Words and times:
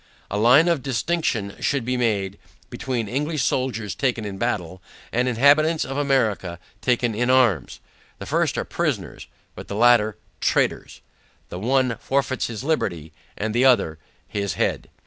A 0.31 0.37
line 0.39 0.67
of 0.67 0.81
distinction 0.81 1.55
should 1.59 1.85
be 1.85 1.95
drawn, 1.95 2.35
between, 2.71 3.07
English 3.07 3.43
soldiers 3.43 3.93
taken 3.93 4.25
in 4.25 4.39
battle, 4.39 4.81
and 5.11 5.27
inhabitants 5.27 5.85
of 5.85 5.95
America 5.95 6.57
taken 6.81 7.13
in 7.13 7.29
arms. 7.29 7.79
The 8.17 8.25
first 8.25 8.57
are 8.57 8.65
prisoners, 8.65 9.27
but 9.53 9.67
the 9.67 9.75
latter 9.75 10.17
traitors. 10.39 11.01
The 11.49 11.59
one 11.59 11.97
forfeits 11.99 12.47
his 12.47 12.63
liberty, 12.63 13.13
the 13.37 13.63
other 13.63 13.99
his 14.27 14.55
head. 14.55 14.89